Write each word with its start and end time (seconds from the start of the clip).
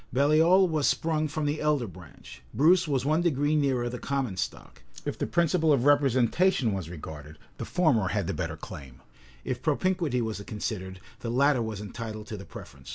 Baliol 0.11 0.67
was 0.67 0.87
sprung 0.87 1.27
from 1.27 1.45
the 1.45 1.61
elder 1.61 1.85
branch: 1.85 2.41
Bruce 2.55 2.87
was 2.87 3.05
one 3.05 3.21
degree 3.21 3.55
nearer 3.55 3.87
the 3.87 3.99
common 3.99 4.35
stock: 4.35 4.81
if 5.05 5.15
the 5.15 5.27
principle 5.27 5.71
of 5.71 5.85
representation 5.85 6.73
was 6.73 6.89
regarded, 6.89 7.37
the 7.59 7.65
former 7.65 8.07
had 8.07 8.25
the 8.25 8.33
better 8.33 8.57
claim: 8.57 9.03
if 9.45 9.61
propinquity 9.61 10.19
was 10.19 10.41
considered, 10.41 10.99
the 11.19 11.29
latter 11.29 11.61
was 11.61 11.81
entitled 11.81 12.25
to 12.25 12.35
the 12.35 12.45
preference. 12.45 12.89